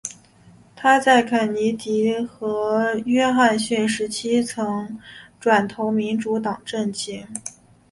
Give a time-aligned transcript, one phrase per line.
[0.75, 4.97] 她在肯尼迪和约翰逊时期曾
[5.39, 7.27] 转投民主党阵型。